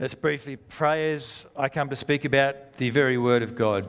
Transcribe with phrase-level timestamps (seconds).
[0.00, 3.86] Let's briefly pray as I come to speak about the very word of God.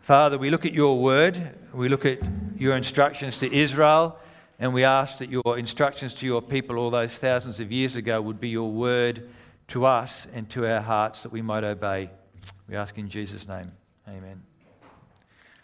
[0.00, 4.18] Father, we look at your word, we look at your instructions to Israel,
[4.58, 8.20] and we ask that your instructions to your people all those thousands of years ago
[8.20, 9.30] would be your word
[9.68, 12.10] to us and to our hearts that we might obey.
[12.68, 13.70] We ask in Jesus' name.
[14.08, 14.42] Amen.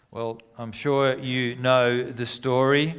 [0.09, 2.95] Well, I'm sure you know the story.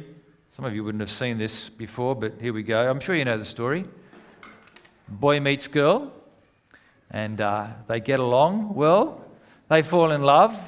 [0.51, 2.87] Some of you wouldn't have seen this before, but here we go.
[2.87, 3.83] I'm sure you know the story.
[5.07, 6.13] Boy meets girl
[7.11, 9.23] and uh, they get along well.
[9.69, 10.59] They fall in love.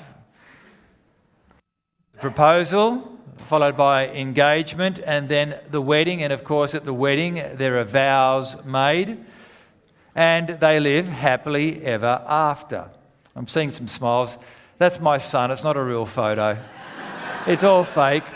[2.19, 6.21] Proposal, followed by engagement, and then the wedding.
[6.21, 9.17] And of course, at the wedding, there are vows made,
[10.15, 12.89] and they live happily ever after.
[13.35, 14.37] I'm seeing some smiles.
[14.77, 15.49] That's my son.
[15.49, 16.57] It's not a real photo,
[17.47, 18.23] it's all fake.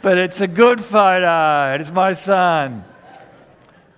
[0.00, 1.74] But it's a good photo.
[1.74, 2.84] It's my son.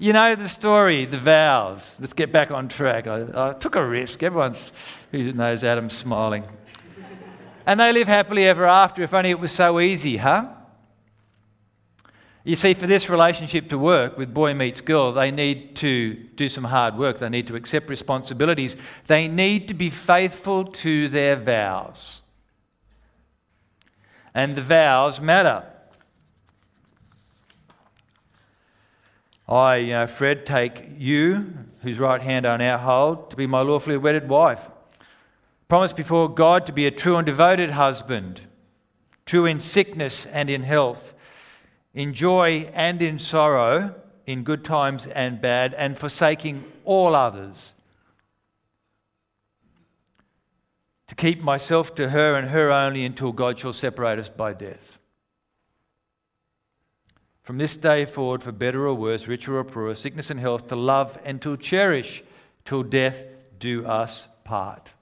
[0.00, 1.98] You know the story, the vows.
[2.00, 3.06] Let's get back on track.
[3.06, 4.22] I, I took a risk.
[4.22, 4.72] Everyone's
[5.10, 6.44] who knows Adam's smiling.
[7.66, 10.48] And they live happily ever after, if only it was so easy, huh?
[12.44, 16.48] You see, for this relationship to work with boy meets girl, they need to do
[16.48, 17.18] some hard work.
[17.18, 18.76] They need to accept responsibilities.
[19.06, 22.22] They need to be faithful to their vows.
[24.32, 25.69] And the vows matter.
[29.50, 33.96] I, know, Fred, take you, whose right hand I now hold, to be my lawfully
[33.96, 34.70] wedded wife.
[35.68, 38.42] Promise before God to be a true and devoted husband,
[39.26, 41.14] true in sickness and in health,
[41.94, 47.74] in joy and in sorrow, in good times and bad, and forsaking all others.
[51.08, 54.99] To keep myself to her and her only until God shall separate us by death.
[57.42, 60.76] From this day forward, for better or worse, richer or poorer, sickness and health, to
[60.76, 62.22] love and to cherish
[62.64, 63.24] till death
[63.58, 64.92] do us part.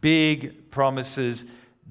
[0.00, 1.44] Big promises,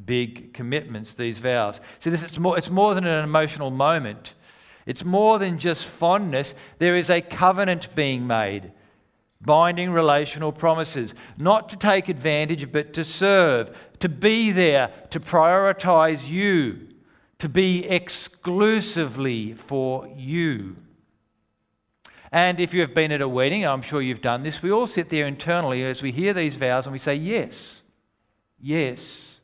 [0.06, 1.80] big commitments, these vows.
[2.00, 4.34] See, this, it's, more, it's more than an emotional moment.
[4.86, 6.56] It's more than just fondness.
[6.80, 8.72] There is a covenant being made,
[9.42, 16.28] binding relational promises, not to take advantage, but to serve, to be there, to prioritize
[16.28, 16.87] you
[17.40, 20.76] to be exclusively for you.
[22.32, 24.88] And if you have been at a wedding, I'm sure you've done this, we all
[24.88, 27.82] sit there internally as we hear these vows and we say, Yes,
[28.60, 29.40] yes,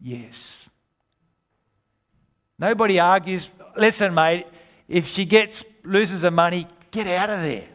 [0.00, 0.68] yes.
[2.58, 4.46] Nobody argues, listen, mate,
[4.88, 7.68] if she gets loses her money, get out of there.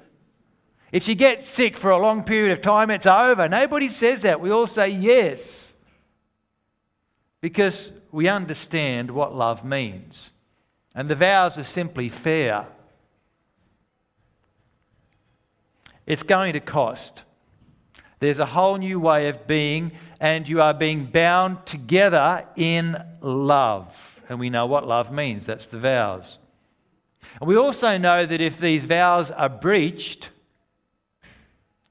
[0.91, 3.49] If she gets sick for a long period of time, it's over.
[3.49, 4.39] Nobody says that.
[4.39, 5.73] We all say yes.
[7.41, 10.31] Because we understand what love means.
[10.95, 12.65] And the vows are simply fair.
[16.05, 17.25] It's going to cost.
[18.19, 24.21] There's a whole new way of being, and you are being bound together in love.
[24.29, 26.39] And we know what love means that's the vows.
[27.41, 30.29] And we also know that if these vows are breached,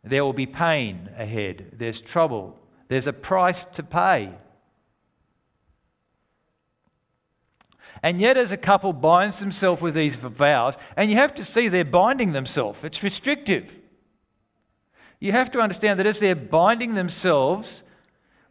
[0.02, 2.58] there will be pain ahead, there's trouble,
[2.88, 4.30] there's a price to pay.
[8.04, 11.68] And yet, as a couple binds themselves with these vows, and you have to see
[11.68, 13.80] they're binding themselves, it's restrictive.
[15.20, 17.82] You have to understand that as they're binding themselves,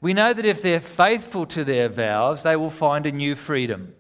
[0.02, 3.94] we know that if they're faithful to their vows, they will find a new freedom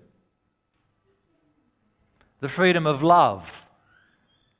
[2.40, 3.68] the freedom of love,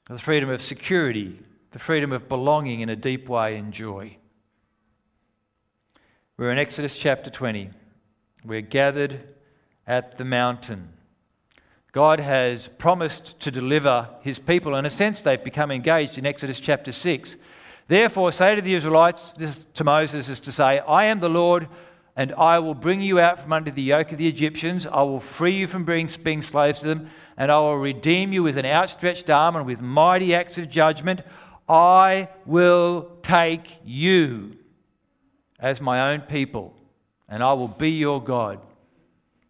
[0.06, 1.40] the freedom of security,
[1.72, 4.16] the freedom of belonging in a deep way and joy.
[6.38, 7.72] We're in Exodus chapter 20.
[8.46, 9.34] We're gathered
[9.88, 10.90] at the mountain.
[11.92, 14.76] God has promised to deliver his people.
[14.76, 17.38] In a sense, they've become engaged in Exodus chapter 6.
[17.88, 21.68] Therefore, say to the Israelites, this to Moses is to say, I am the Lord,
[22.16, 24.88] and I will bring you out from under the yoke of the Egyptians.
[24.88, 28.42] I will free you from being, being slaves to them, and I will redeem you
[28.42, 31.22] with an outstretched arm and with mighty acts of judgment.
[31.70, 34.58] I will take you
[35.60, 36.76] as my own people,
[37.30, 38.60] and I will be your God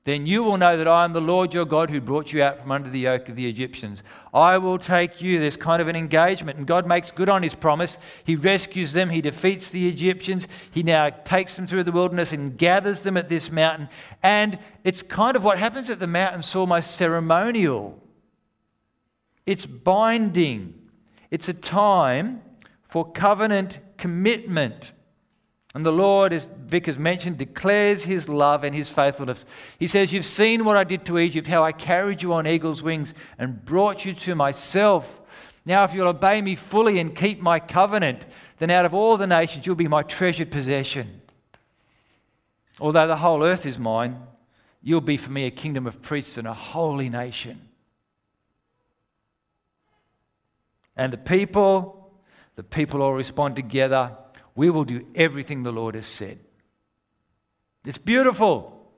[0.06, 2.60] then you will know that I am the Lord your God who brought you out
[2.60, 4.04] from under the yoke of the Egyptians.
[4.34, 5.40] I will take you.
[5.40, 7.98] There's kind of an engagement, and God makes good on his promise.
[8.26, 10.50] He rescues them, he defeats the Egyptians.
[10.72, 13.88] He now takes them through the wilderness and gathers them at this mountain.
[14.22, 18.02] And it's kind of what happens at the mountain, it's almost ceremonial.
[19.46, 20.74] It's binding,
[21.32, 22.42] it's a time
[22.90, 24.92] for covenant commitment.
[25.76, 29.44] And the Lord, as Vic has mentioned, declares his love and his faithfulness.
[29.80, 32.84] He says, You've seen what I did to Egypt, how I carried you on eagle's
[32.84, 35.22] wings and brought you to myself.
[35.66, 38.26] Now, if you'll obey me fully and keep my covenant,
[38.60, 41.22] then out of all the nations you'll be my treasured possession.
[42.80, 44.20] Although the whole earth is mine,
[44.82, 47.70] you'll be for me a kingdom of priests and a holy nation.
[50.96, 52.12] And the people,
[52.56, 54.18] the people all respond together.
[54.56, 56.40] We will do everything the Lord has said.
[57.86, 58.92] It's beautiful.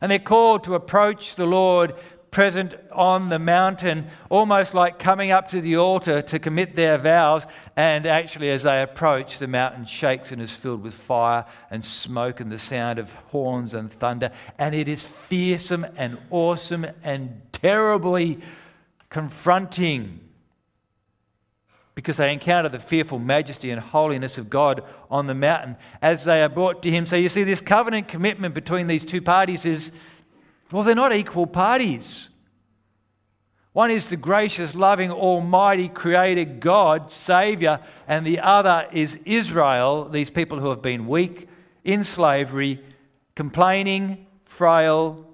[0.00, 1.94] And they're called to approach the Lord
[2.30, 7.46] present on the mountain, almost like coming up to the altar to commit their vows.
[7.76, 12.40] And actually, as they approach, the mountain shakes and is filled with fire and smoke
[12.40, 14.32] and the sound of horns and thunder.
[14.58, 18.40] And it is fearsome and awesome and terribly
[19.08, 20.20] confronting
[21.96, 26.42] because they encounter the fearful majesty and holiness of God on the mountain as they
[26.42, 27.06] are brought to Him.
[27.06, 29.90] So you see, this covenant commitment between these two parties is,
[30.70, 32.28] well, they're not equal parties.
[33.72, 40.28] One is the gracious, loving, almighty creator God, Savior, and the other is Israel, these
[40.28, 41.48] people who have been weak,
[41.82, 42.78] in slavery,
[43.34, 45.26] complaining, frail,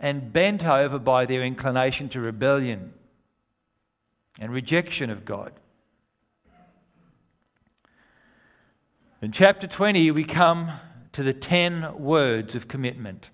[0.00, 2.92] and bent over by their inclination to rebellion
[4.40, 5.52] and rejection of God.
[9.20, 10.70] In chapter 20, we come
[11.10, 13.30] to the 10 words of commitment.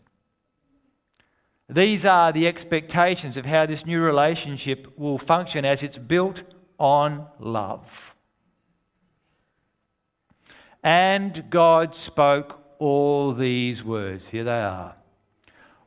[1.68, 6.42] These are the expectations of how this new relationship will function as it's built
[6.78, 8.16] on love.
[10.82, 14.28] And God spoke all these words.
[14.28, 14.96] Here they are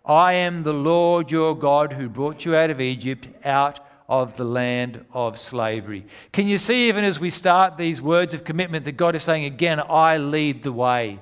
[0.05, 4.43] I am the Lord your God who brought you out of Egypt, out of the
[4.43, 6.05] land of slavery.
[6.31, 9.45] Can you see, even as we start these words of commitment, that God is saying
[9.45, 11.19] again, I lead the way?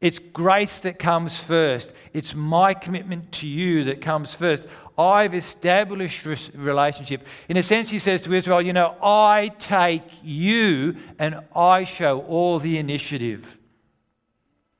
[0.00, 1.94] It's grace that comes first.
[2.12, 4.66] It's my commitment to you that comes first.
[4.98, 7.26] I've established relationship.
[7.48, 12.20] In a sense, he says to Israel, You know, I take you and I show
[12.22, 13.58] all the initiative.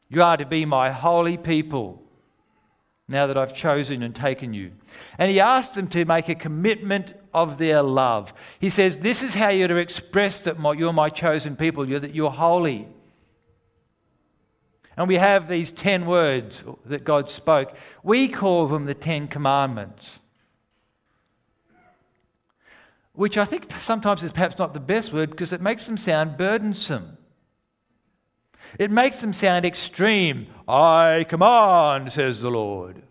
[0.08, 2.03] You are to be my holy people
[3.08, 4.72] now that I've chosen and taken you.
[5.18, 8.32] And he asks them to make a commitment of their love.
[8.58, 12.30] He says, This is how you're to express that you're my chosen people, that you're
[12.30, 12.88] holy.
[14.96, 17.76] And we have these 10 words that God spoke.
[18.02, 20.20] We call them the 10 commandments,
[23.12, 26.36] which I think sometimes is perhaps not the best word because it makes them sound
[26.36, 27.18] burdensome.
[28.78, 30.46] It makes them sound extreme.
[30.66, 33.02] I command, says the Lord.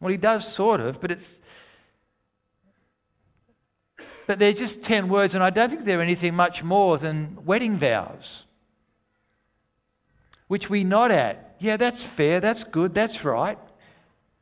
[0.00, 1.40] Well, he does sort of, but it's
[4.26, 7.76] but they're just 10 words, and I don't think they're anything much more than wedding
[7.76, 8.46] vows,
[10.46, 11.56] which we nod at.
[11.58, 13.58] Yeah, that's fair, that's good, that's right.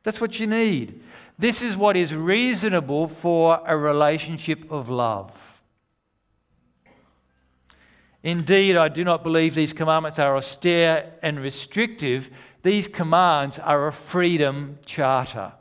[0.03, 1.01] That's what you need.
[1.37, 5.50] This is what is reasonable for a relationship of love.
[8.23, 12.29] Indeed, I do not believe these commandments are austere and restrictive.
[12.61, 15.53] These commands are a freedom charter.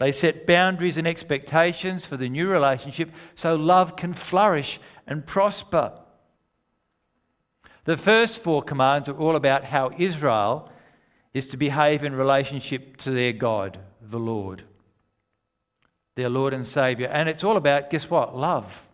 [0.00, 5.92] They set boundaries and expectations for the new relationship so love can flourish and prosper.
[7.84, 10.70] The first four commands are all about how Israel
[11.32, 14.64] is to behave in relationship to their God, the Lord,
[16.14, 17.06] their Lord and Savior.
[17.08, 18.36] And it's all about, guess what?
[18.36, 18.87] Love.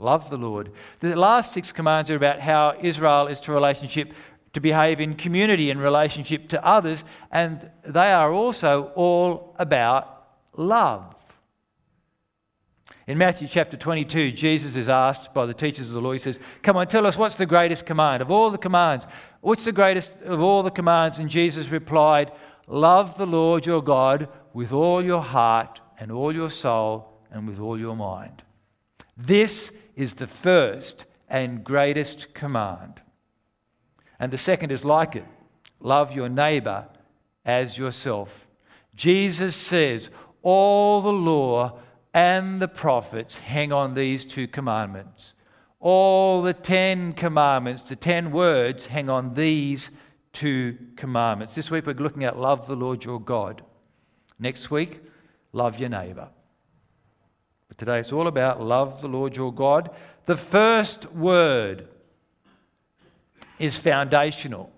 [0.00, 0.72] Love the Lord.
[1.00, 4.14] The last six commands are about how Israel is to relationship
[4.52, 10.26] to behave in community in relationship to others, and they are also all about
[10.56, 11.14] love.
[13.06, 16.40] In Matthew chapter 22, Jesus is asked by the teachers of the law, he says,
[16.62, 19.06] Come on, tell us what's the greatest command of all the commands?
[19.40, 21.18] What's the greatest of all the commands?
[21.18, 22.32] And Jesus replied,
[22.66, 27.58] Love the Lord your God with all your heart and all your soul and with
[27.58, 28.42] all your mind.
[29.16, 33.02] This is the first and greatest command.
[34.18, 35.26] And the second is like it
[35.78, 36.88] love your neighbor
[37.44, 38.46] as yourself.
[38.94, 40.10] Jesus says,
[40.42, 41.78] all the law
[42.12, 45.34] and the prophets hang on these two commandments.
[45.78, 49.90] All the Ten Commandments, the ten words, hang on these
[50.32, 51.54] two commandments.
[51.54, 53.62] This week we're looking at love the Lord your God.
[54.38, 55.00] Next week,
[55.52, 56.28] love your neighbor.
[57.80, 59.88] Today it's all about love the Lord your God.
[60.26, 61.88] The first word
[63.58, 64.70] is foundational.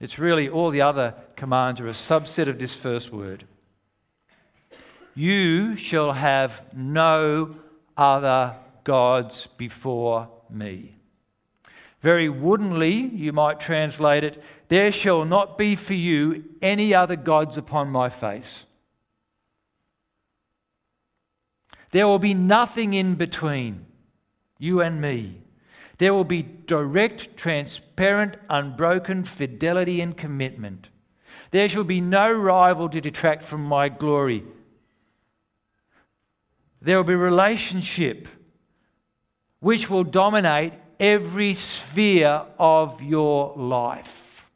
[0.00, 3.44] It's really all the other commands are a subset of this first word.
[5.14, 7.54] You shall have no
[7.98, 10.96] other gods before me.
[12.00, 17.58] Very woodenly, you might translate it, there shall not be for you any other gods
[17.58, 18.64] upon my face.
[21.96, 23.86] There will be nothing in between
[24.58, 25.40] you and me.
[25.96, 30.90] There will be direct, transparent, unbroken fidelity and commitment.
[31.52, 34.44] There shall be no rival to detract from my glory.
[36.82, 38.28] There will be relationship
[39.60, 44.50] which will dominate every sphere of your life.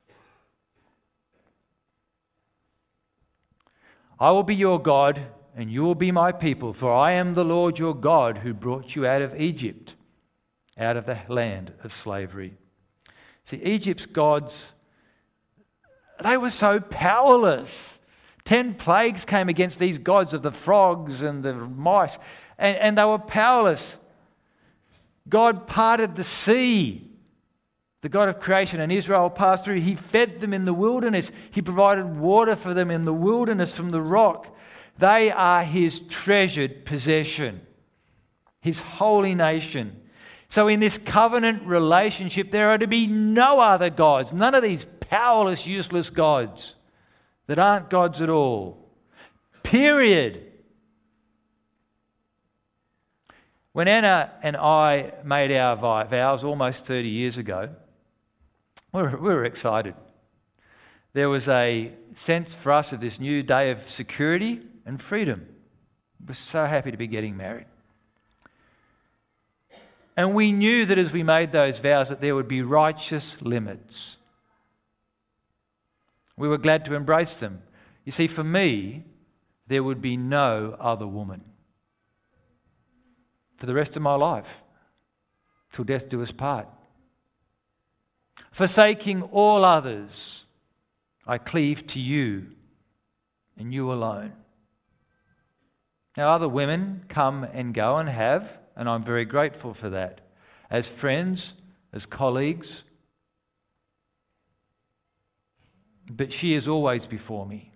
[4.19, 5.23] I will be your God,
[5.61, 8.97] and you will be my people, for I am the Lord your God who brought
[8.97, 9.95] you out of Egypt,
[10.79, 12.55] out of the land of slavery.
[13.45, 14.73] See, Egypt's gods,
[16.23, 17.99] they were so powerless.
[18.45, 22.19] Ten plagues came against these gods of the frogs and the mice,
[22.57, 23.99] and, and they were powerless.
[25.29, 27.07] God parted the sea.
[28.01, 29.81] The God of creation and Israel passed through.
[29.81, 31.31] He fed them in the wilderness.
[31.51, 34.57] He provided water for them in the wilderness from the rock.
[35.01, 37.63] They are his treasured possession,
[38.61, 39.99] his holy nation.
[40.51, 44.85] So, in this covenant relationship, there are to be no other gods, none of these
[44.85, 46.75] powerless, useless gods
[47.47, 48.91] that aren't gods at all.
[49.63, 50.53] Period.
[53.73, 57.71] When Anna and I made our vows almost 30 years ago,
[58.93, 59.95] we were, we were excited.
[61.15, 65.47] There was a sense for us of this new day of security and freedom.
[66.27, 67.67] We're so happy to be getting married.
[70.17, 74.19] And we knew that as we made those vows that there would be righteous limits.
[76.37, 77.63] We were glad to embrace them.
[78.05, 79.05] You see, for me,
[79.69, 81.45] there would be no other woman
[83.59, 84.65] for the rest of my life,
[85.71, 86.67] till death do us part.
[88.51, 90.47] Forsaking all others,
[91.29, 92.47] I cleave to you
[93.57, 94.33] and you alone.
[96.17, 100.21] Now, other women come and go and have, and I'm very grateful for that.
[100.69, 101.55] As friends,
[101.93, 102.85] as colleagues,
[106.11, 107.73] but she is always before me.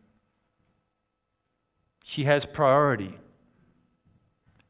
[2.02, 3.16] She has priority.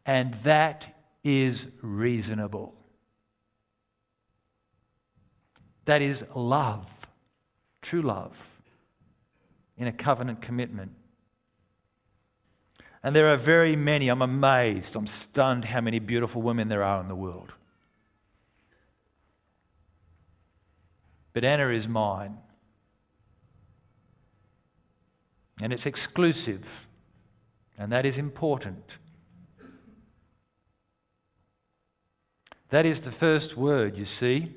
[0.07, 0.95] And that
[1.25, 2.75] is reasonable.
[5.87, 7.07] That is love,
[7.83, 8.39] true love,
[9.77, 10.93] in a covenant commitment.
[13.05, 17.03] And there are very many, I'm amazed, I'm stunned how many beautiful women there are
[17.03, 17.53] in the world.
[21.35, 22.39] But Anna is mine.
[25.61, 26.87] And it's exclusive.
[27.77, 28.97] And that is important.
[32.71, 34.55] That is the first word, you see.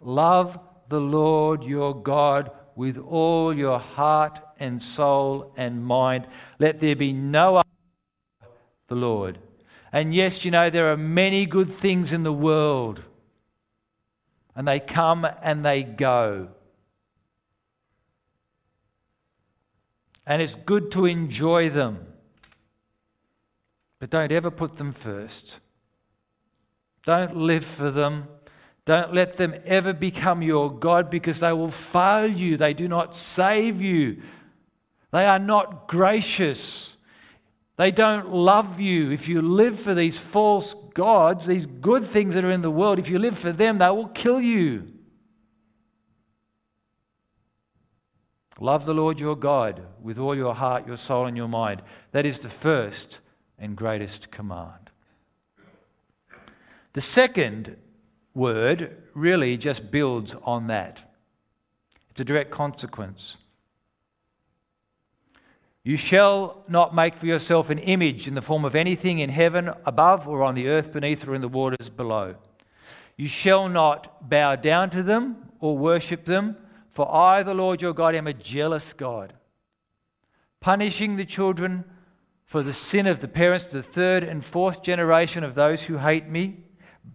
[0.00, 0.58] Love
[0.88, 6.26] the Lord your God with all your heart and soul and mind.
[6.58, 7.68] Let there be no other
[8.88, 9.38] the Lord.
[9.92, 13.02] And yes, you know, there are many good things in the world,
[14.56, 16.48] and they come and they go.
[20.26, 22.06] And it's good to enjoy them,
[23.98, 25.60] but don't ever put them first.
[27.06, 28.28] Don't live for them.
[28.84, 32.58] Don't let them ever become your God because they will fail you.
[32.58, 34.22] They do not save you.
[35.10, 36.96] They are not gracious.
[37.76, 39.10] They don't love you.
[39.10, 42.98] If you live for these false gods, these good things that are in the world,
[42.98, 44.92] if you live for them, they will kill you.
[48.60, 51.82] Love the Lord your God with all your heart, your soul, and your mind.
[52.10, 53.20] That is the first
[53.58, 54.90] and greatest command.
[56.94, 57.76] The second
[58.34, 61.14] word really just builds on that.
[62.10, 63.38] It's a direct consequence.
[65.88, 69.70] You shall not make for yourself an image in the form of anything in heaven
[69.86, 72.34] above or on the earth beneath or in the waters below.
[73.16, 76.58] You shall not bow down to them or worship them,
[76.90, 79.32] for I, the Lord your God, am a jealous God,
[80.60, 81.86] punishing the children
[82.44, 85.96] for the sin of the parents to the third and fourth generation of those who
[85.96, 86.64] hate me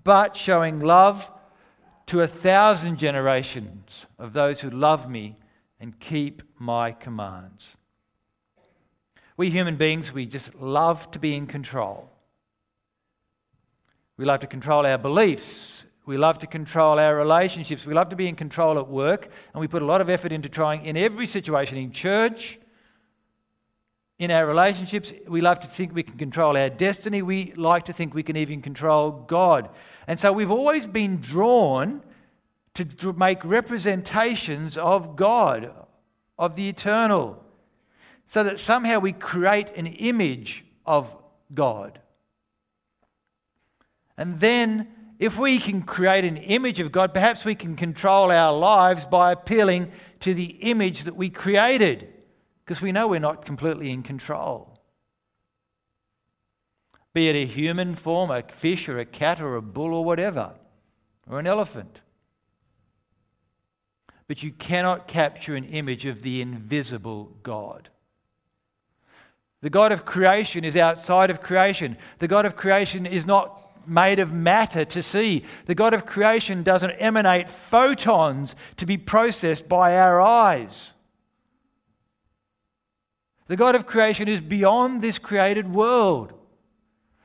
[0.04, 1.30] but showing love
[2.08, 5.38] to a thousand generations of those who love me
[5.80, 7.78] and keep my commands.
[9.38, 12.10] We human beings, we just love to be in control.
[14.18, 15.86] We love to control our beliefs.
[16.06, 17.86] We love to control our relationships.
[17.86, 19.30] We love to be in control at work.
[19.54, 22.60] And we put a lot of effort into trying in every situation in church,
[24.20, 27.22] in our relationships, we love to think we can control our destiny.
[27.22, 29.70] We like to think we can even control God.
[30.08, 32.04] And so we've always been drawn
[32.76, 35.74] to make representations of God,
[36.38, 37.43] of the eternal,
[38.26, 41.16] so that somehow we create an image of
[41.54, 42.00] God
[44.18, 44.88] And then,
[45.20, 49.32] if we can create an image of God, perhaps we can control our lives by
[49.32, 52.08] appealing to the image that we created,
[52.64, 54.80] because we know we're not completely in control.
[57.14, 60.54] Be it a human form, a fish or a cat or a bull or whatever,
[61.30, 62.02] or an elephant.
[64.28, 67.90] But you cannot capture an image of the invisible God.
[69.64, 71.96] The God of creation is outside of creation.
[72.20, 75.46] The God of creation is not made of matter to see.
[75.68, 80.94] The God of creation doesn't emanate photons to be processed by our eyes.
[83.48, 86.34] The God of creation is beyond this created world.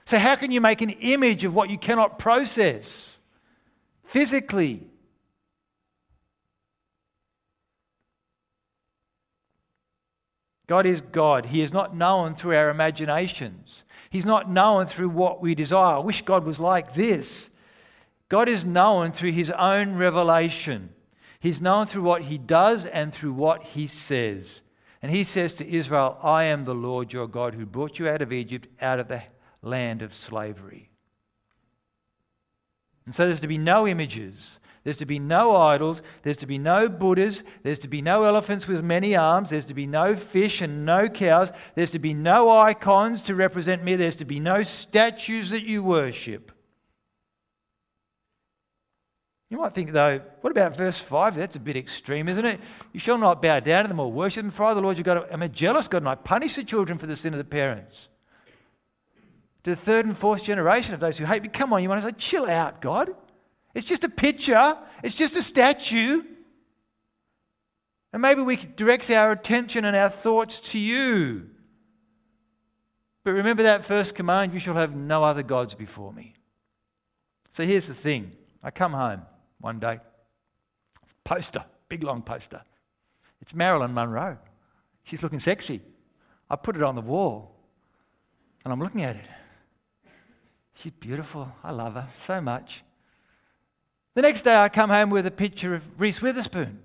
[0.05, 3.19] So, how can you make an image of what you cannot process
[4.05, 4.87] physically?
[10.69, 11.47] God is God.
[11.47, 13.85] He is not known through our imaginations.
[14.11, 15.97] He's not known through what we desire.
[15.97, 17.51] I wish God was like this.
[18.29, 20.91] God is known through his own revelation.
[21.41, 24.61] He's known through what he does and through what he says.
[25.01, 28.21] And he says to Israel, I am the Lord your God who brought you out
[28.21, 29.23] of Egypt, out of the
[29.63, 30.91] land of slavery.
[33.07, 34.61] And so there's to be no images.
[34.85, 36.03] There's to be no idols.
[36.23, 37.45] There's to be no Buddhas.
[37.63, 39.51] There's to be no elephants with many arms.
[39.51, 41.53] There's to be no fish and no cows.
[41.75, 43.97] There's to be no icons to represent me.
[43.97, 46.53] There's to be no statues that you worship.
[49.51, 51.35] You might think, though, what about verse 5?
[51.35, 52.61] That's a bit extreme, isn't it?
[52.93, 55.05] You shall not bow down to them or worship them, for I, the Lord your
[55.05, 57.45] God, am a jealous God, and I punish the children for the sin of the
[57.45, 58.09] parents.
[59.65, 61.49] To the third and fourth generation of those who hate me.
[61.49, 63.15] Come on, you want to say, chill out, God.
[63.75, 66.23] It's just a picture, it's just a statue.
[68.13, 71.51] And maybe we could direct our attention and our thoughts to you.
[73.23, 76.35] But remember that first command you shall have no other gods before me.
[77.51, 78.33] So here's the thing
[78.63, 79.23] I come home
[79.61, 80.01] one day,
[81.03, 82.63] it's a poster, big long poster.
[83.41, 84.39] It's Marilyn Monroe.
[85.03, 85.81] She's looking sexy.
[86.51, 87.55] I put it on the wall
[88.65, 89.27] and I'm looking at it.
[90.75, 91.53] She's beautiful.
[91.65, 92.83] I love her so much.
[94.19, 96.81] The next day, I come home with a picture of Reese Witherspoon,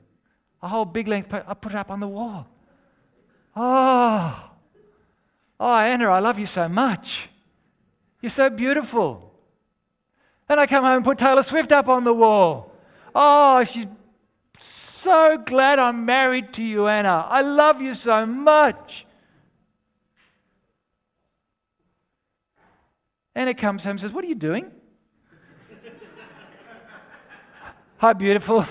[0.62, 1.34] a whole big length.
[1.34, 2.48] I put it up on the wall.
[3.56, 4.52] Oh,
[5.60, 7.30] oh, Anna, I love you so much.
[8.22, 9.34] You're so beautiful.
[10.48, 12.72] Then I come home and put Taylor Swift up on the wall.
[13.16, 13.88] Oh, she's
[14.60, 17.26] so glad I'm married to you, Anna.
[17.28, 19.08] I love you so much.
[23.34, 24.72] Anna comes home and says, What are you doing?
[28.04, 28.66] Hi, beautiful.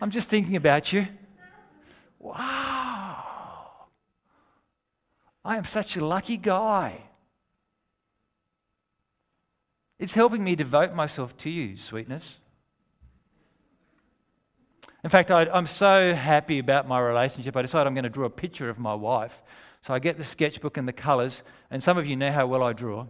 [0.00, 1.06] I'm just thinking about you.
[2.18, 3.18] Wow.
[5.44, 7.02] I am such a lucky guy.
[9.98, 12.38] It's helping me devote myself to you, sweetness.
[15.04, 17.54] In fact, I, am so happy about my relationship.
[17.54, 19.42] I decided I'm going to draw a picture of my wife.
[19.82, 22.62] So I get the sketchbook and the colours, and some of you know how well
[22.62, 23.08] I draw.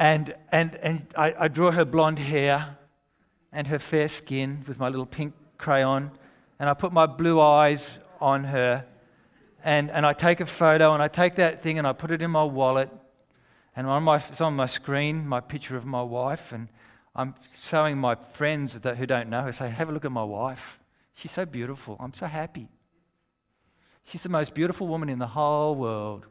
[0.00, 2.78] And, and, and I, I draw her blonde hair
[3.52, 6.10] and her fair skin with my little pink crayon.
[6.58, 8.86] And I put my blue eyes on her.
[9.62, 12.22] And, and I take a photo and I take that thing and I put it
[12.22, 12.90] in my wallet.
[13.76, 16.50] And on my, it's on my screen, my picture of my wife.
[16.52, 16.68] And
[17.14, 20.24] I'm showing my friends that, who don't know her, say, Have a look at my
[20.24, 20.80] wife.
[21.12, 21.98] She's so beautiful.
[22.00, 22.68] I'm so happy.
[24.04, 26.24] She's the most beautiful woman in the whole world.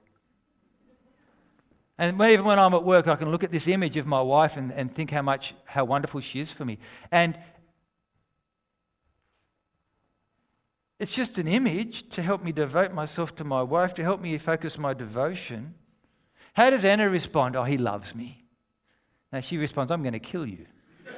[1.99, 4.55] And even when I'm at work, I can look at this image of my wife
[4.55, 6.79] and, and think how much, how wonderful she is for me.
[7.11, 7.37] And
[10.97, 14.37] it's just an image to help me devote myself to my wife, to help me
[14.37, 15.73] focus my devotion.
[16.53, 17.57] How does Anna respond?
[17.57, 18.45] Oh, he loves me.
[19.33, 20.67] Now she responds, I'm going to kill you.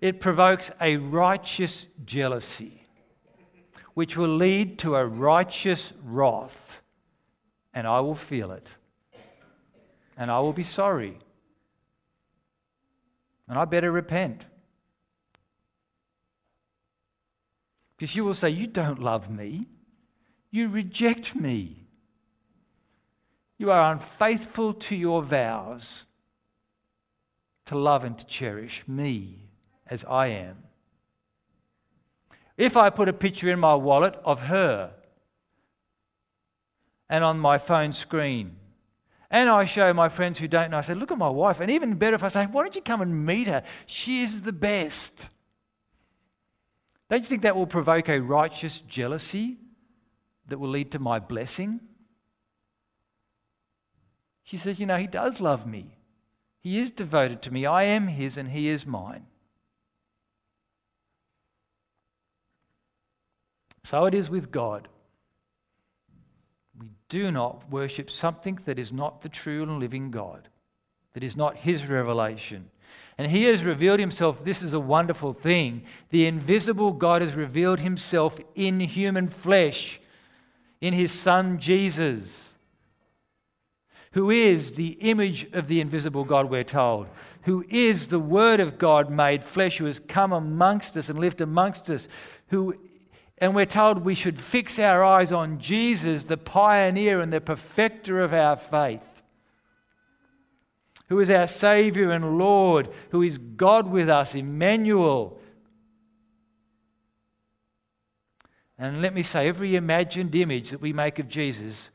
[0.00, 2.77] it provokes a righteous jealousy
[3.98, 6.82] which will lead to a righteous wrath,
[7.74, 8.68] and I will feel it.
[10.16, 11.18] And I will be sorry.
[13.48, 14.46] And I better repent.
[17.96, 19.66] Because you will say, You don't love me.
[20.52, 21.88] You reject me.
[23.56, 26.04] You are unfaithful to your vows
[27.66, 29.48] to love and to cherish me
[29.88, 30.67] as I am.
[32.58, 34.92] If I put a picture in my wallet of her
[37.08, 38.56] and on my phone screen,
[39.30, 41.60] and I show my friends who don't know, I say, Look at my wife.
[41.60, 43.62] And even better if I say, Why don't you come and meet her?
[43.86, 45.28] She is the best.
[47.08, 49.56] Don't you think that will provoke a righteous jealousy
[50.48, 51.80] that will lead to my blessing?
[54.42, 55.98] She says, You know, he does love me.
[56.58, 57.66] He is devoted to me.
[57.66, 59.26] I am his and he is mine.
[63.84, 64.88] So it is with God.
[66.78, 70.48] We do not worship something that is not the true and living God,
[71.14, 72.70] that is not his revelation.
[73.16, 74.44] And he has revealed himself.
[74.44, 75.82] This is a wonderful thing.
[76.10, 80.00] The invisible God has revealed himself in human flesh,
[80.80, 82.54] in his son Jesus,
[84.12, 87.08] who is the image of the invisible God, we're told,
[87.42, 91.40] who is the Word of God made flesh, who has come amongst us and lived
[91.40, 92.08] amongst us,
[92.48, 92.74] who
[93.40, 98.20] and we're told we should fix our eyes on Jesus, the pioneer and the perfecter
[98.20, 99.02] of our faith
[101.08, 105.40] who is our Savior and Lord, who is God with us, Emmanuel.
[108.78, 111.90] And let me say, every imagined image that we make of Jesus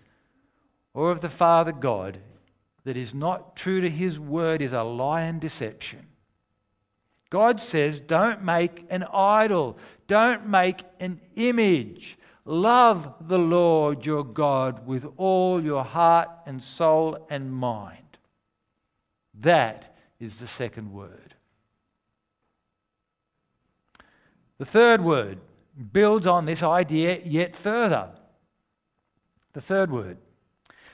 [0.93, 2.19] or of the Father God
[2.83, 6.07] that is not true to His word is a lie and deception.
[7.29, 9.77] God says, don't make an idol,
[10.07, 12.17] don't make an image.
[12.45, 17.97] Love the Lord your God with all your heart and soul and mind.
[19.33, 21.35] That is the second word.
[24.57, 25.39] The third word
[25.91, 28.09] builds on this idea yet further.
[29.53, 30.17] The third word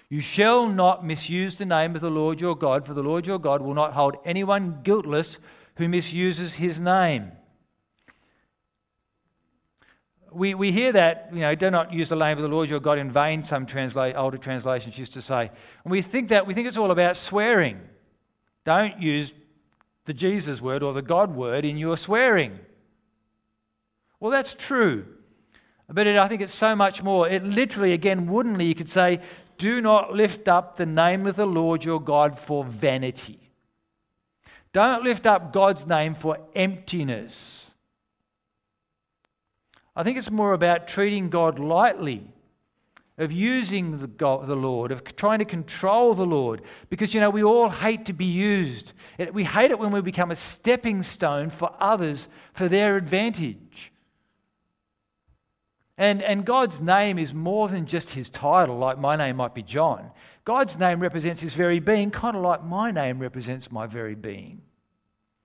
[0.09, 3.39] You shall not misuse the name of the Lord your God, for the Lord your
[3.39, 5.39] God will not hold anyone guiltless
[5.75, 7.31] who misuses his name.
[10.39, 12.79] We, we hear that, you know, do not use the name of the Lord your
[12.79, 15.51] God in vain, some transla- older translations used to say.
[15.83, 17.81] And we think that, we think it's all about swearing.
[18.63, 19.33] Don't use
[20.05, 22.57] the Jesus word or the God word in your swearing.
[24.21, 25.05] Well, that's true.
[25.89, 27.27] But it, I think it's so much more.
[27.27, 29.19] It literally, again, woodenly, you could say,
[29.57, 33.51] do not lift up the name of the Lord your God for vanity.
[34.71, 37.68] Don't lift up God's name for emptiness.
[39.95, 42.31] I think it's more about treating God lightly
[43.19, 46.61] of using the, God, the Lord, of trying to control the Lord.
[46.89, 48.93] Because, you know, we all hate to be used.
[49.33, 53.91] We hate it when we become a stepping stone for others for their advantage.
[55.97, 59.63] And, and God's name is more than just his title, like my name might be
[59.63, 60.11] John.
[60.45, 64.61] God's name represents his very being, kind of like my name represents my very being.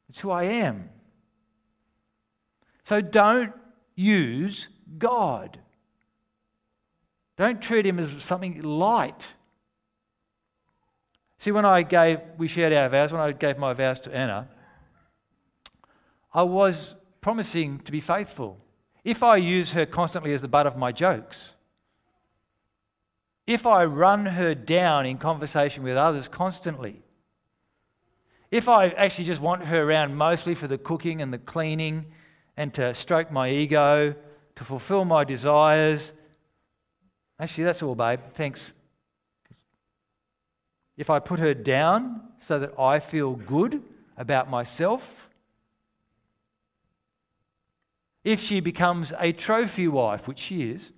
[0.09, 0.91] It's who I am.
[2.85, 3.53] So don't
[3.95, 5.59] use God.
[7.37, 9.33] Don't treat him as something light.
[11.39, 14.49] See, when I gave, we shared our vows, when I gave my vows to Anna,
[16.33, 18.59] I was promising to be faithful.
[19.05, 21.53] If I use her constantly as the butt of my jokes,
[23.47, 27.03] if I run her down in conversation with others constantly,
[28.51, 32.07] if I actually just want her around mostly for the cooking and the cleaning
[32.57, 34.15] and to stroke my ego,
[34.57, 36.13] to fulfill my desires,
[37.39, 38.21] Actually, that's all, babe.
[38.31, 38.73] Thanks.
[40.97, 43.83] If I put her down so that I feel good
[44.17, 45.29] about myself,
[48.23, 50.91] if she becomes a trophy wife, which she is,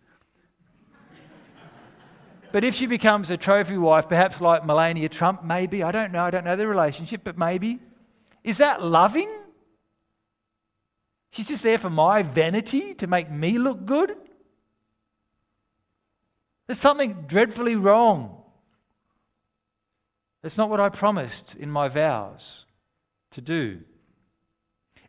[2.52, 6.22] but if she becomes a trophy wife, perhaps like Melania Trump, maybe, I don't know,
[6.22, 7.80] I don't know the relationship, but maybe,
[8.44, 9.28] is that loving?
[11.37, 14.16] She's just there for my vanity to make me look good?
[16.66, 18.42] There's something dreadfully wrong.
[20.42, 22.64] It's not what I promised in my vows
[23.33, 23.83] to do.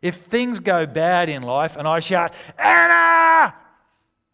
[0.02, 3.54] If things go bad in life and I shout, Anna!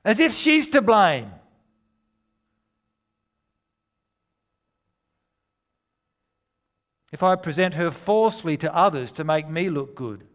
[0.04, 1.30] as if she's to blame.
[7.12, 10.26] If I present her falsely to others to make me look good.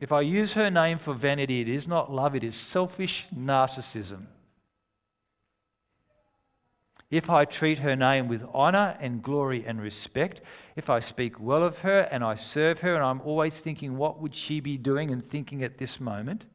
[0.00, 4.26] If I use her name for vanity, it is not love, it is selfish narcissism.
[7.10, 10.40] If I treat her name with honor and glory and respect,
[10.76, 14.20] if I speak well of her and I serve her and I'm always thinking, what
[14.20, 16.46] would she be doing and thinking at this moment?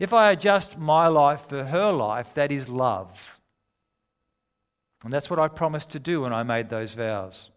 [0.00, 3.38] If I adjust my life for her life, that is love.
[5.04, 7.50] And that's what I promised to do when I made those vows.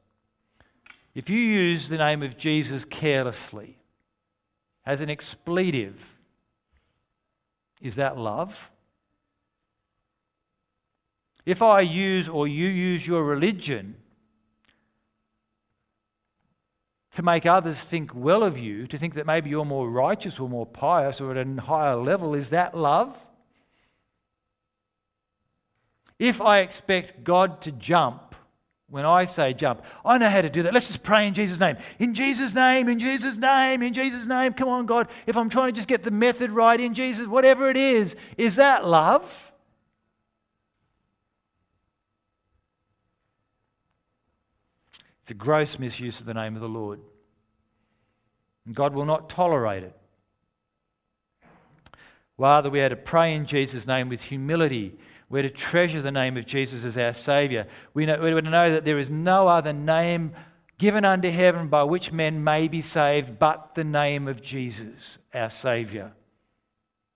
[1.15, 3.77] If you use the name of Jesus carelessly,
[4.85, 6.19] as an expletive.
[7.81, 8.71] Is that love?
[11.45, 13.95] If I use or you use your religion
[17.13, 20.49] to make others think well of you, to think that maybe you're more righteous or
[20.49, 23.15] more pious or at a higher level, is that love?
[26.17, 28.35] If I expect God to jump
[28.89, 30.73] when I say jump, I know how to do that.
[30.73, 31.77] Let's just pray in Jesus' name.
[31.99, 34.53] In Jesus' name, in Jesus' name, in Jesus' name.
[34.53, 35.07] Come on, God.
[35.25, 38.57] If I'm trying to just get the method right in Jesus, whatever it is, is
[38.57, 39.51] that love?
[45.21, 46.99] It's a gross misuse of the name of the Lord.
[48.65, 49.97] And God will not tolerate it.
[52.37, 54.97] Rather, we are to pray in Jesus' name with humility.
[55.29, 57.65] We're to treasure the name of Jesus as our Saviour.
[57.93, 60.33] We know, we're to know that there is no other name
[60.77, 65.49] given under heaven by which men may be saved but the name of Jesus, our
[65.49, 66.13] Saviour.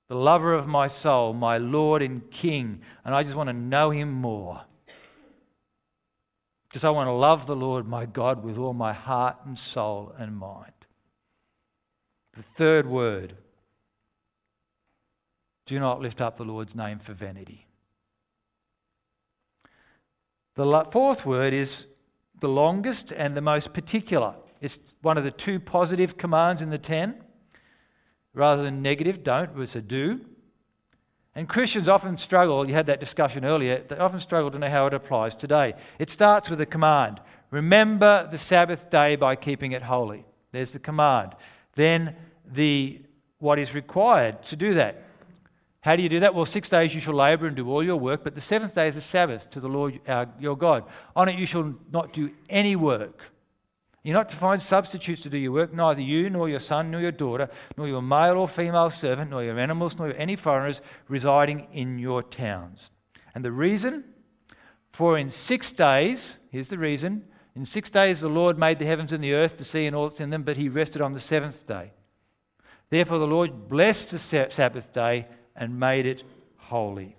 [0.08, 2.82] The lover of my soul, my Lord and King.
[3.04, 4.62] And I just want to know Him more.
[6.70, 10.14] Because I want to love the Lord my God with all my heart and soul
[10.18, 10.72] and mind.
[12.34, 13.36] The third word
[15.66, 17.67] do not lift up the Lord's name for vanity.
[20.58, 21.86] The fourth word is
[22.40, 24.34] the longest and the most particular.
[24.60, 27.24] It's one of the two positive commands in the ten.
[28.34, 30.20] Rather than negative, don't, it's a do.
[31.36, 34.88] And Christians often struggle, you had that discussion earlier, they often struggle to know how
[34.88, 35.76] it applies today.
[36.00, 40.26] It starts with a command remember the Sabbath day by keeping it holy.
[40.52, 41.36] There's the command.
[41.76, 42.16] Then
[42.46, 43.02] the
[43.38, 45.04] what is required to do that.
[45.82, 46.34] How do you do that?
[46.34, 48.88] Well, six days you shall labor and do all your work, but the seventh day
[48.88, 50.84] is a Sabbath to the Lord our, your God.
[51.16, 53.32] On it you shall not do any work.
[54.04, 57.02] You're not to find substitutes to do your work, neither you, nor your son, nor
[57.02, 61.68] your daughter, nor your male or female servant, nor your animals, nor any foreigners residing
[61.74, 62.92] in your towns.
[63.36, 64.04] And the reason?
[64.92, 67.26] For in six days, here's the reason
[67.58, 70.10] in six days the Lord made the heavens and the earth, the sea and all
[70.10, 71.92] that's in them, but he rested on the seventh day.
[72.92, 76.24] Therefore the Lord blessed the Sabbath day and made it
[76.58, 77.16] holy.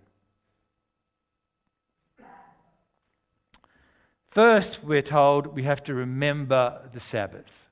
[4.31, 7.69] First, we're told we have to remember the Sabbath.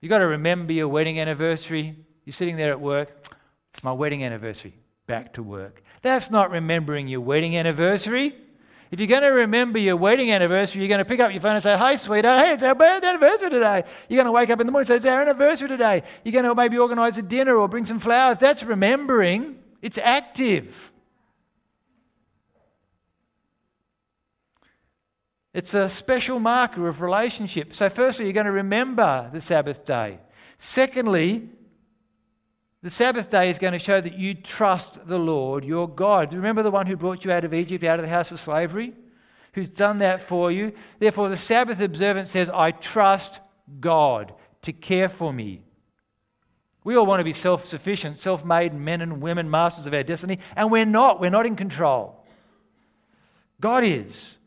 [0.00, 1.96] You've got to remember your wedding anniversary.
[2.24, 3.34] You're sitting there at work.
[3.72, 4.74] It's my wedding anniversary.
[5.06, 5.82] Back to work.
[6.02, 8.34] That's not remembering your wedding anniversary.
[8.92, 11.54] If you're going to remember your wedding anniversary, you're going to pick up your phone
[11.54, 13.84] and say, Hey, sweetheart, hey, it's our wedding anniversary today.
[14.06, 16.02] You're going to wake up in the morning and say, It's our anniversary today.
[16.22, 18.36] You're going to maybe organize a dinner or bring some flowers.
[18.36, 20.92] That's remembering, it's active.
[25.54, 27.72] It's a special marker of relationship.
[27.74, 30.18] So, firstly, you're going to remember the Sabbath day.
[30.58, 31.48] Secondly,
[32.82, 36.34] the Sabbath day is going to show that you trust the Lord your God.
[36.34, 38.92] Remember the one who brought you out of Egypt, out of the house of slavery?
[39.52, 40.72] Who's done that for you?
[40.98, 43.40] Therefore, the Sabbath observance says, I trust
[43.80, 45.62] God to care for me.
[46.84, 50.02] We all want to be self sufficient, self made men and women, masters of our
[50.02, 51.20] destiny, and we're not.
[51.20, 52.24] We're not in control.
[53.60, 54.38] God is.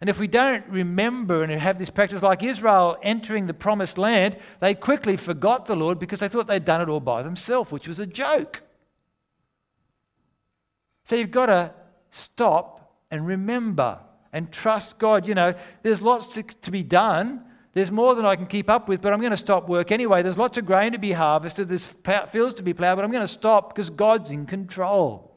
[0.00, 4.36] And if we don't remember and have this practice like Israel entering the promised land,
[4.60, 7.88] they quickly forgot the Lord because they thought they'd done it all by themselves, which
[7.88, 8.62] was a joke.
[11.04, 11.72] So you've got to
[12.10, 14.00] stop and remember
[14.32, 15.26] and trust God.
[15.26, 17.42] You know, there's lots to, to be done.
[17.72, 20.22] There's more than I can keep up with, but I'm going to stop work anyway.
[20.22, 21.68] There's lots of grain to be harvested.
[21.68, 25.35] There's fields to be plowed, but I'm going to stop because God's in control.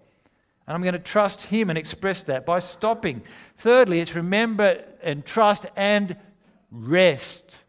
[0.69, 3.23] And I'm going to trust Him and express that by stopping.
[3.57, 6.15] Thirdly, it's remember and trust and
[6.69, 7.63] rest.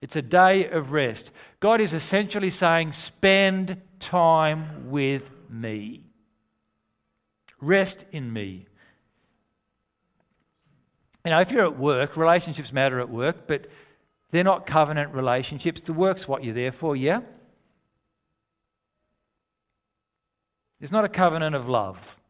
[0.00, 1.32] It's a day of rest.
[1.58, 6.04] God is essentially saying, spend time with me.
[7.60, 8.66] Rest in me.
[11.24, 13.66] You know, if you're at work, relationships matter at work, but
[14.30, 15.80] they're not covenant relationships.
[15.80, 17.22] The work's what you're there for, yeah?
[20.84, 22.20] It's not a covenant of love.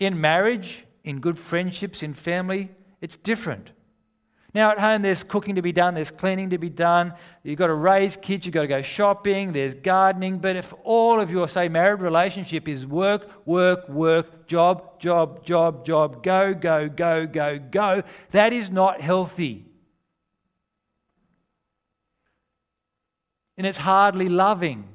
[0.00, 2.70] In marriage, in good friendships, in family,
[3.02, 3.70] it's different.
[4.54, 7.66] Now, at home, there's cooking to be done, there's cleaning to be done, you've got
[7.66, 10.38] to raise kids, you've got to go shopping, there's gardening.
[10.38, 15.84] But if all of your, say, married relationship is work, work, work, job, job, job,
[15.84, 19.66] job, go, go, go, go, go, that is not healthy.
[23.58, 24.93] And it's hardly loving.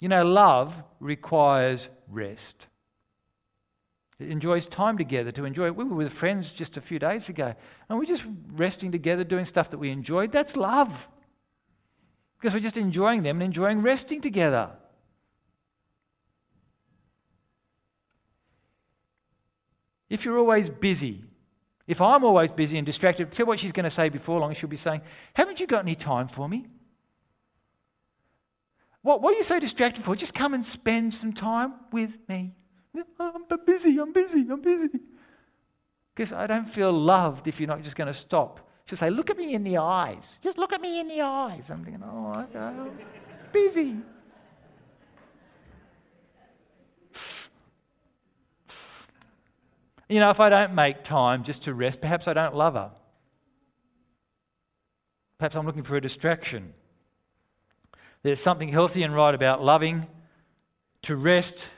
[0.00, 2.68] You know, love requires rest.
[4.18, 5.66] It enjoys time together to enjoy.
[5.66, 5.76] it.
[5.76, 7.54] We were with friends just a few days ago,
[7.88, 10.32] and we're just resting together, doing stuff that we enjoyed.
[10.32, 11.08] That's love.
[12.38, 14.70] Because we're just enjoying them and enjoying resting together.
[20.08, 21.24] If you're always busy
[21.88, 24.52] If I'm always busy and distracted, tell what she's going to say before long.
[24.52, 25.00] She'll be saying,
[25.32, 26.66] Haven't you got any time for me?
[29.02, 30.16] What, what are you so distracted for?
[30.16, 32.54] Just come and spend some time with me.
[33.18, 34.88] I'm busy, I'm busy, I'm busy.
[36.14, 38.68] Because I don't feel loved if you're not just going to stop.
[38.86, 40.38] She'll say, Look at me in the eyes.
[40.42, 41.70] Just look at me in the eyes.
[41.70, 42.58] I'm thinking, Oh, okay.
[42.58, 42.90] I'm
[43.52, 43.98] busy.
[50.08, 52.90] You know, if I don't make time just to rest, perhaps I don't love her.
[55.38, 56.72] Perhaps I'm looking for a distraction.
[58.22, 60.06] There's something healthy and right about loving,
[61.02, 61.68] to rest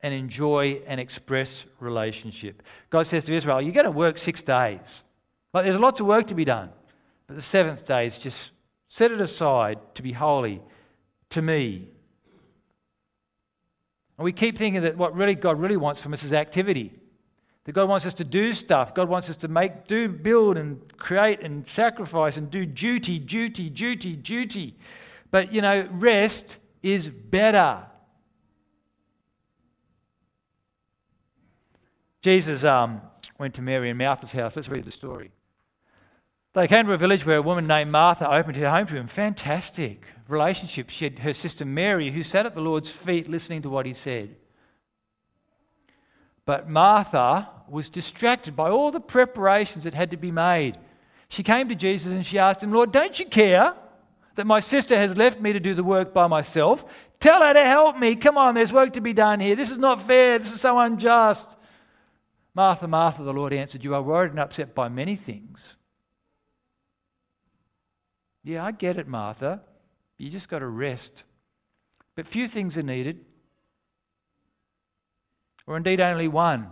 [0.00, 2.62] and enjoy and express relationship.
[2.90, 5.04] God says to Israel, You're going to work six days.
[5.52, 6.70] Like there's lots of work to be done.
[7.26, 8.50] But the seventh day is just
[8.88, 10.60] set it aside to be holy
[11.30, 11.88] to me.
[14.18, 16.92] And we keep thinking that what really God really wants from us is activity.
[17.64, 18.94] That God wants us to do stuff.
[18.94, 23.70] God wants us to make, do, build, and create, and sacrifice, and do duty, duty,
[23.70, 24.76] duty, duty.
[25.34, 27.84] But, you know, rest is better.
[32.22, 33.00] Jesus um,
[33.36, 34.54] went to Mary and Martha's house.
[34.54, 35.32] Let's read the story.
[36.52, 39.08] They came to a village where a woman named Martha opened her home to him.
[39.08, 40.88] Fantastic relationship.
[40.88, 43.92] She had her sister Mary, who sat at the Lord's feet listening to what he
[43.92, 44.36] said.
[46.44, 50.78] But Martha was distracted by all the preparations that had to be made.
[51.28, 53.74] She came to Jesus and she asked him, Lord, don't you care
[54.34, 56.84] that my sister has left me to do the work by myself?
[57.20, 58.16] Tell her to help me.
[58.16, 59.56] Come on, there's work to be done here.
[59.56, 60.38] This is not fair.
[60.38, 61.56] This is so unjust.
[62.54, 65.76] Martha, Martha, the Lord answered, You are worried and upset by many things.
[68.42, 69.62] Yeah, I get it, Martha.
[70.18, 71.24] You just got to rest.
[72.14, 73.24] But few things are needed,
[75.66, 76.68] or indeed only one.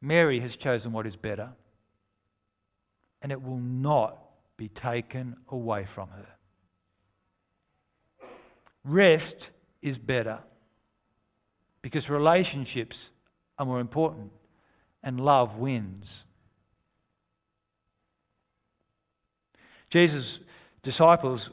[0.00, 1.50] Mary has chosen what is better,
[3.22, 4.23] and it will not
[4.56, 6.26] be taken away from her.
[8.84, 9.50] Rest
[9.82, 10.38] is better
[11.82, 13.10] because relationships
[13.58, 14.30] are more important
[15.02, 16.24] and love wins.
[19.88, 20.40] Jesus'
[20.82, 21.50] disciples,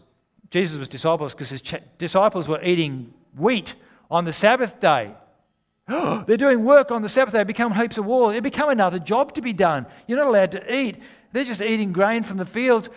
[0.49, 1.61] Jesus was disciples because his
[1.97, 3.75] disciples were eating wheat
[4.09, 5.13] on the Sabbath day.
[5.87, 7.33] They're doing work on the Sabbath.
[7.33, 8.31] They become heaps of war.
[8.31, 9.85] They become another job to be done.
[10.07, 10.97] You're not allowed to eat.
[11.31, 12.89] They're just eating grain from the fields.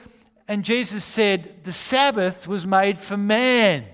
[0.47, 3.87] And Jesus said the Sabbath was made for man.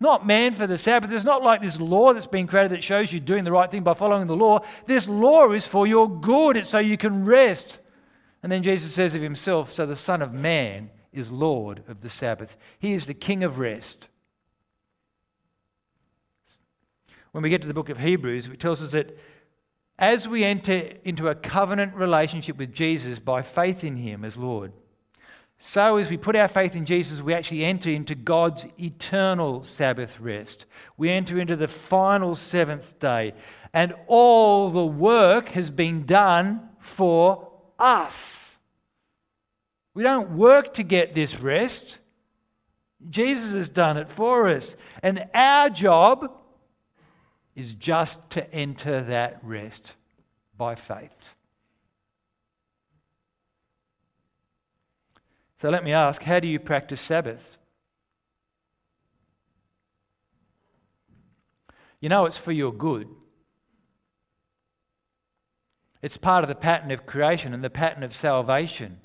[0.00, 1.12] Not man for the Sabbath.
[1.12, 3.82] It's not like this law that's been created that shows you doing the right thing
[3.82, 4.60] by following the law.
[4.86, 6.56] This law is for your good.
[6.56, 7.80] It's so you can rest.
[8.42, 12.08] And then Jesus says of himself, So the Son of Man is Lord of the
[12.08, 12.56] Sabbath.
[12.78, 14.08] He is the King of rest.
[17.32, 19.16] when we get to the book of Hebrews, it tells us that
[19.98, 24.72] as we enter into a covenant relationship with Jesus by faith in Him as Lord,
[25.60, 30.20] so as we put our faith in Jesus, we actually enter into God's eternal Sabbath
[30.20, 30.66] rest.
[30.96, 33.34] We enter into the final seventh day,
[33.74, 38.56] and all the work has been done for us.
[39.94, 41.98] We don't work to get this rest.
[43.10, 44.76] Jesus has done it for us.
[45.02, 46.32] And our job
[47.58, 49.94] is just to enter that rest
[50.56, 51.34] by faith.
[55.56, 57.58] So let me ask how do you practice Sabbath?
[62.00, 63.08] You know, it's for your good.
[66.00, 69.00] It's part of the pattern of creation and the pattern of salvation.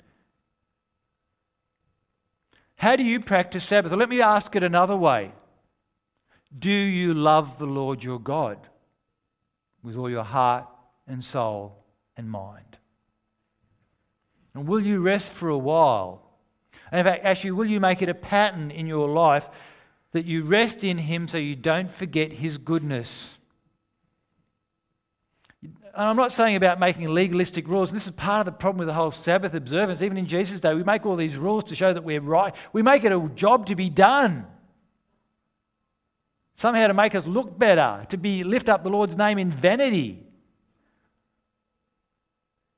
[2.76, 3.90] How do you practice Sabbath?
[3.90, 5.32] Let me ask it another way.
[6.56, 8.58] Do you love the Lord your God
[9.82, 10.66] with all your heart
[11.06, 11.84] and soul
[12.16, 12.78] and mind?
[14.54, 16.22] And will you rest for a while?
[16.92, 19.48] And in fact, actually, will you make it a pattern in your life
[20.12, 23.38] that you rest in Him so you don't forget His goodness?
[25.62, 27.90] And I'm not saying about making legalistic rules.
[27.90, 30.02] And this is part of the problem with the whole Sabbath observance.
[30.02, 32.54] Even in Jesus' day, we make all these rules to show that we're right.
[32.72, 34.46] We make it a job to be done
[36.56, 40.22] somehow to make us look better, to be lift up the Lord's name in vanity.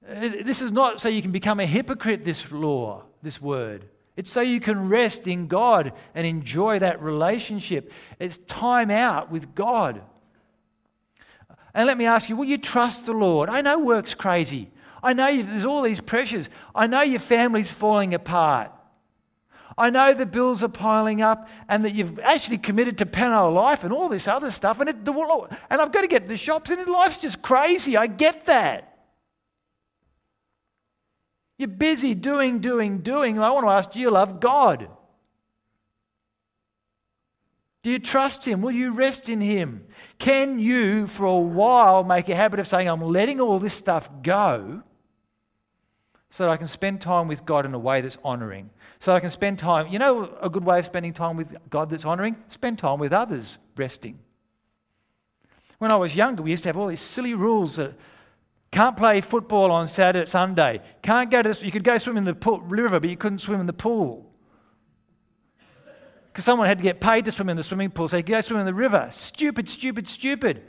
[0.03, 3.89] This is not so you can become a hypocrite, this law, this word.
[4.17, 7.93] It's so you can rest in God and enjoy that relationship.
[8.19, 10.01] It's time out with God.
[11.75, 13.51] And let me ask you will you trust the Lord?
[13.51, 14.71] I know work's crazy.
[15.03, 16.49] I know there's all these pressures.
[16.75, 18.73] I know your family's falling apart.
[19.79, 23.85] I know the bills are piling up and that you've actually committed to Penno Life
[23.85, 24.81] and all this other stuff.
[24.81, 27.97] And, it, and I've got to get to the shops and life's just crazy.
[27.97, 28.97] I get that.
[31.59, 33.39] You're busy doing, doing, doing.
[33.39, 34.89] I want to ask do you love God?
[37.83, 38.63] Do you trust Him?
[38.63, 39.87] Will you rest in Him?
[40.19, 44.11] Can you, for a while, make a habit of saying, I'm letting all this stuff
[44.23, 44.83] go
[46.31, 48.71] so that I can spend time with God in a way that's honoring?
[48.99, 51.91] So I can spend time, you know, a good way of spending time with God
[51.91, 52.37] that's honoring?
[52.49, 54.19] Spend time with others, resting.
[55.79, 57.95] When I was younger, we used to have all these silly rules that
[58.71, 60.81] can't play football on Saturday, Sunday.
[61.03, 61.63] Can't go to this.
[61.63, 64.33] You could go swim in the pool, river, but you couldn't swim in the pool.
[66.29, 68.41] Because someone had to get paid to swim in the swimming pool, so you go
[68.41, 69.09] swim in the river.
[69.11, 70.63] Stupid, stupid, stupid.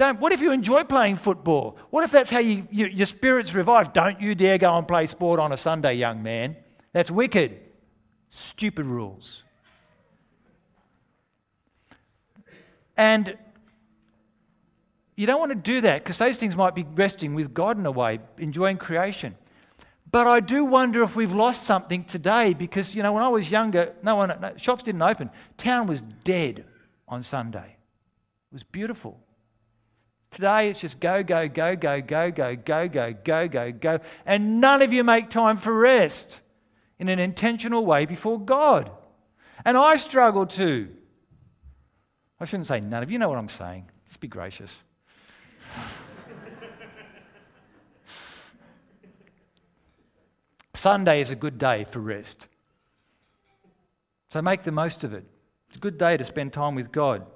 [0.00, 1.76] Don't, what if you enjoy playing football?
[1.90, 3.92] What if that's how you, you, your spirit's revived?
[3.92, 6.56] Don't you dare go and play sport on a Sunday, young man.
[6.94, 7.60] That's wicked.
[8.30, 9.44] Stupid rules.
[12.96, 13.36] And
[15.16, 17.84] you don't want to do that because those things might be resting with God in
[17.84, 19.36] a way, enjoying creation.
[20.10, 23.50] But I do wonder if we've lost something today because, you know, when I was
[23.50, 25.28] younger, no one, no, shops didn't open.
[25.58, 26.64] Town was dead
[27.06, 27.76] on Sunday.
[28.50, 29.20] It was beautiful.
[30.30, 33.98] Today it's just go, go, go, go, go, go, go, go, go, go, go.
[34.24, 36.40] And none of you make time for rest
[36.98, 38.90] in an intentional way before God.
[39.64, 40.88] And I struggle too.
[42.38, 43.90] I shouldn't say none of you know what I'm saying.
[44.06, 44.78] Just be gracious.
[50.74, 52.46] Sunday is a good day for rest.
[54.30, 55.24] So make the most of it.
[55.68, 57.26] It's a good day to spend time with God.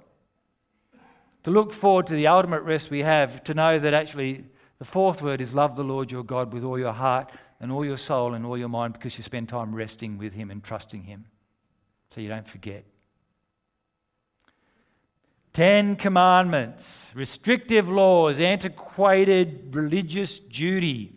[1.45, 4.45] To look forward to the ultimate rest we have, to know that actually
[4.79, 7.31] the fourth word is love the Lord your God with all your heart
[7.61, 10.51] and all your soul and all your mind because you spend time resting with Him
[10.51, 11.27] and trusting Him.
[12.11, 12.85] So you don't forget.
[15.53, 21.13] Ten Commandments, restrictive laws, antiquated religious duty.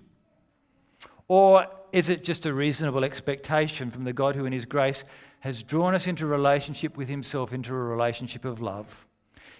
[1.30, 5.06] Or is it just a reasonable expectation from the God who, in His grace,
[5.40, 9.07] has drawn us into relationship with Himself, into a relationship of love?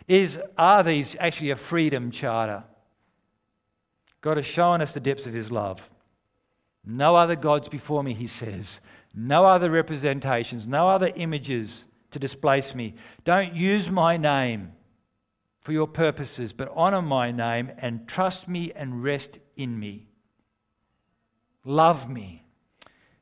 [0.08, 2.64] Is, are these actually a freedom charter?
[4.22, 5.90] God has shown us the depths of His love.
[6.86, 8.82] No other gods before me, He says.
[9.14, 12.94] No other representations, no other images to displace me.
[13.26, 14.72] Don't use my name
[15.60, 20.08] for your purposes, but honor my name and trust me and rest in me.
[21.66, 22.46] Love me.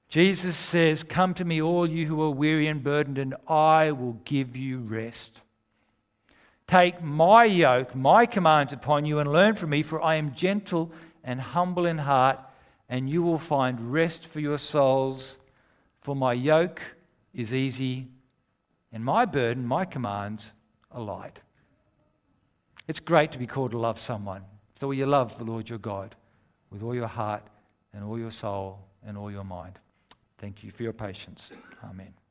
[0.10, 4.22] Jesus says, Come to me, all you who are weary and burdened, and I will
[4.26, 5.42] give you rest.
[6.68, 10.92] Take my yoke, my commands upon you, and learn from me, for I am gentle
[11.24, 12.40] and humble in heart,
[12.90, 15.38] and you will find rest for your souls.
[16.02, 16.82] For my yoke
[17.34, 18.08] is easy
[18.96, 20.54] and my burden, my commands,
[20.90, 21.42] are light.
[22.88, 24.44] It's great to be called to love someone.
[24.76, 26.16] So you love the Lord your God
[26.70, 27.44] with all your heart
[27.94, 29.80] and all your soul and all your mind.
[30.38, 31.52] Thank you for your patience.
[31.84, 32.25] Amen.